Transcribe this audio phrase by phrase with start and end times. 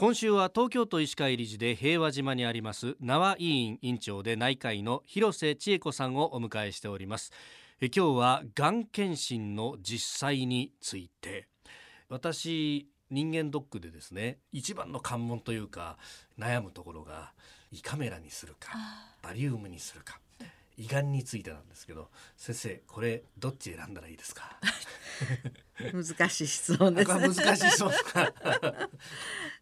[0.00, 7.32] 今週は東京都医師会理事で平和島にあります縄委員委員長で内科医の広瀬千恵子さんをお迎えしております。
[7.82, 11.48] え今日はがん検診の実際について。
[12.08, 15.98] 私人間ドックでですね一番の関門というか
[16.38, 17.32] 悩むところが
[17.70, 18.72] 胃カメラにするか
[19.20, 20.18] バリウムにするか
[20.78, 22.08] 胃がんについてなんですけど
[22.38, 24.58] 先生これどっち選んだらいいですか？
[25.92, 28.32] 難しい質問です、難しいそうですか？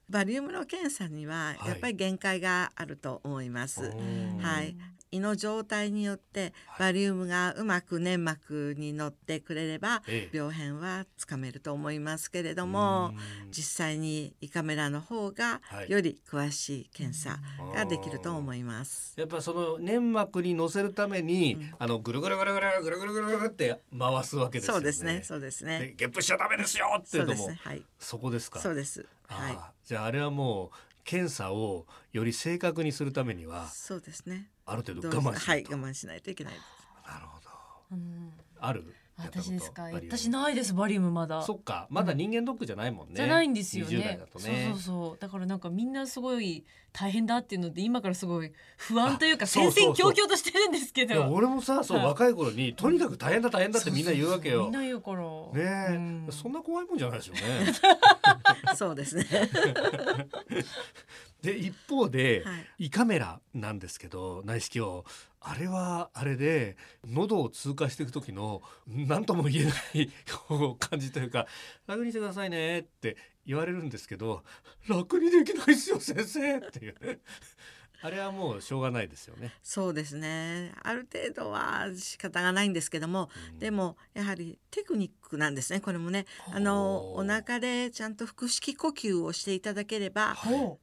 [0.09, 3.93] バリウムの検査にはやっぱり限界があると思います。
[4.41, 4.77] はい、
[5.11, 13.13] 胃の状態によってバリウムがうまく粘膜に乗ってくれれば、病変はつかめると思いますけれども、
[13.51, 17.39] 実際に胃カメラの方がより詳しい検査
[17.75, 19.15] ができると思います。
[19.17, 24.79] やっぱその粘膜に乗せるために、あのぐるぐるぐるぐるぐるぐるぐるって回すわけですよね。
[24.79, 25.23] そうですね。
[25.25, 25.95] そうですね。
[25.97, 28.61] ゲップしちゃダメですよっていうのも、ねはい、そこですか。
[28.61, 29.07] そうです。
[29.27, 29.59] はい。
[29.85, 34.51] じゃああれはもう検査をより正確にするためにはそうですね。
[34.67, 37.49] ある程度我慢しないと、はい、我慢しないといけないなるほど、
[37.93, 38.95] うん、ある？
[39.19, 39.83] 私ですか？
[39.93, 41.43] 私ないですバリウムまだ。
[41.43, 41.87] そっか。
[41.91, 45.17] まだ人間ドックじゃないもんね、うん、じゃないんですよね、ね、そうそうそう。
[45.19, 51.31] だからなんかみんなすごい大変だっていうので今からすごい不安というか 戦々恐々としてるんですけど。
[51.33, 54.65] 俺もさそう、若い頃にとにかく大変だ大変だってみんな言うわけよ。
[54.65, 55.19] みんな言うから。
[55.19, 57.41] ね、うん、そんな怖いもんじゃないですよね。
[58.77, 59.27] そうですね
[61.43, 65.03] で一方で、はい、胃カメラなんですけど内視鏡。
[65.41, 69.71] あれはあれで喉を通過していく時の何とも言えな
[70.03, 70.11] い
[70.79, 71.47] 感じというか
[71.87, 73.17] 楽にしてくださいねって
[73.47, 74.43] 言われるんですけど
[74.89, 77.21] 楽にできないですよ先生っていう
[78.01, 79.53] あれはもうしょうがないですよね。
[79.63, 80.73] そうですね。
[80.83, 85.81] ある程度は仕方がないんですけども、うん、でもやはりテクニックなんですね。
[85.81, 90.37] これもね、あのお腹でちゃんと腹式呼吸をしていただければ、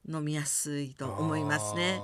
[0.09, 2.01] 飲みやすいと思いますね。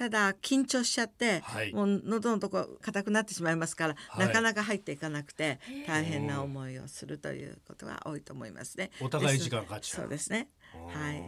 [0.00, 8.90] ただ緊張しちゃって、はい、もう喉のとこ硬くなってしまいますから、はい、なかなか入っていかなくて大変な思いをするということが多いと思いますね。
[9.02, 10.00] お互い時間かかっちゃう。
[10.04, 10.48] そうですね。
[10.88, 11.22] はい。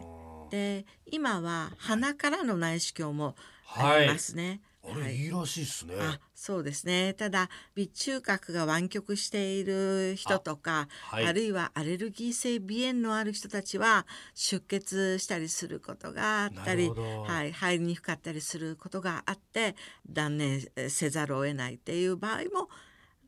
[0.53, 3.35] で今は鼻からの内視鏡も
[3.75, 4.61] ありますね。
[4.83, 5.95] あれいいらしいですね。
[5.97, 7.15] あ、そうですね。
[7.15, 14.05] ただ鼻中隔が湾曲している人とか、あはい、あるいはアレルギー性鼻炎のある人たちは
[14.35, 19.75] 出血したりすることがあったり、はい、入りにくかったりすることがあって
[20.07, 22.69] 断念せざるを得ないっていう場合も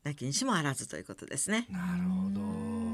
[0.04, 1.66] なきにしもあらずということですね。
[1.70, 2.85] なるほど。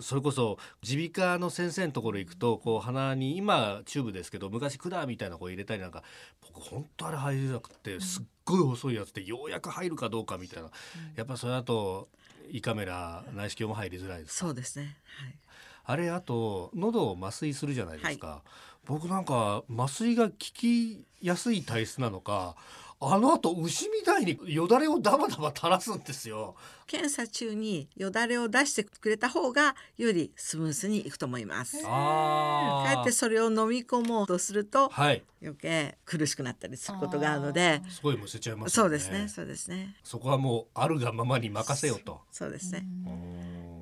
[0.00, 6.02] それこそ耳鼻科の先生のところ行くとこう鼻に今チューブですけど昔管みたいなこう入れたりなんか
[6.42, 10.70] 僕本当あれ入れなくてすっごい細いやつでようやく入るかどうかみたいな、
[11.16, 12.08] やっぱそれだと
[12.50, 15.38] 胃カメラ内視鏡も入りづらいですそうですね、はい、
[15.84, 18.48] あれあと喉を麻酔するじゃないですか、はい、
[18.86, 22.56] 僕なんか麻酔が効きやすい体質なのか
[23.00, 26.54] あの後牛みたいによだれをダバダバ垂らすんですよ。
[26.86, 31.82] 検査中によだれを出してくれた方がよりスムースにいくと思います。
[31.82, 37.82] かえってそれを飲み込もうとすると、はい、余計苦しくなったりすることがあるので。
[37.90, 39.96] すごいむせちゃいます、ね、そうですねそうですね。
[40.02, 42.22] そこはもうあるがままに任せよと。
[42.30, 42.86] そうですね。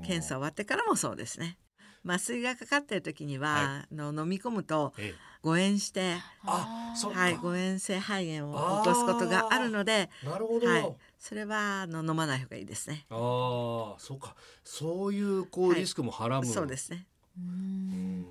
[0.04, 1.58] 検査終わってからもそうですね
[2.04, 5.32] 麻酔がかかっている時には、はい、の飲み込むと、ええ。
[5.42, 6.14] 誤嚥して
[6.44, 6.94] は
[7.30, 13.06] い誤嚥性肺炎を起こすことがあるのでなるほど、はい、それはあの飲まない方がいいですね。
[13.10, 14.34] ああそうか。
[14.64, 17.06] そういうこうリスクもはらむ、そうですね。
[17.38, 18.26] うん。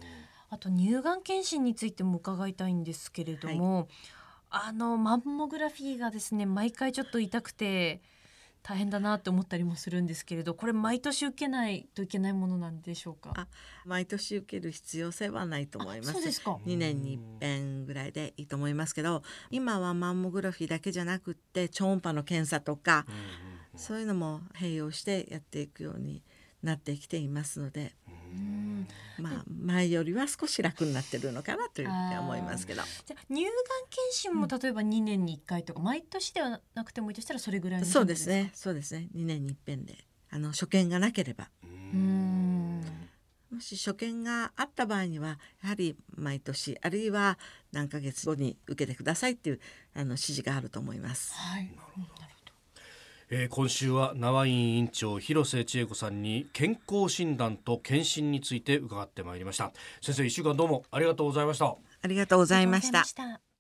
[0.50, 3.88] あと乳がん検診についても伺いたいんですけれども、
[4.50, 8.02] あのマンモグラフィーがですね毎回ちょっと痛くて
[8.64, 13.48] 大変だなって思ったりもするんですけれどこれ毎年受けないといけないものなんでしょうか？
[13.86, 16.14] 毎年受ける必要性はないと思います。
[16.14, 16.60] そうですか。
[16.66, 23.06] 2年に一遍ぐらいでいいと思いますけど今はマンモグラフィーだけじゃなくって超音波の検査とか、
[23.76, 26.24] そういうのも併用してやっていくように
[26.62, 27.96] なってきていますので。
[29.22, 32.82] まあ前よりは少し楽になってるのかなというふうに思いますけど。
[33.06, 33.54] じゃ乳がん
[33.90, 38.52] 検診も例えば2年に1回とか、うん、毎年ではなくてもいいとしたらそれぐらいそうですね。
[38.54, 39.08] そうですね。
[39.16, 39.96] 2年に一遍で。
[40.34, 41.50] あの所見がなければ。
[43.52, 47.38] もし所見があった場合にはやはり毎年あるいは
[47.74, 49.60] 何ヶ月後に受けてくださいっていう
[49.94, 51.34] あの指示があると思います。
[51.34, 52.41] はい、なるほど
[53.34, 59.72] えー、今週は縄院委員長広瀬千恵子さんに健康診断と検診について伺ってまいりました。
[60.02, 61.66] 先生一週間どうもありがとうございました。
[61.68, 63.51] ありがとうございました。